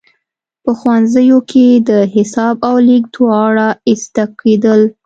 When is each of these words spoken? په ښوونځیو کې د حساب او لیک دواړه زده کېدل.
په 0.63 0.71
ښوونځیو 0.79 1.37
کې 1.51 1.65
د 1.89 1.91
حساب 2.13 2.55
او 2.67 2.75
لیک 2.87 3.05
دواړه 3.15 3.67
زده 4.03 4.25
کېدل. 4.39 4.81